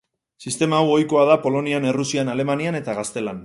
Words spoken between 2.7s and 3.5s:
eta Gaztelan.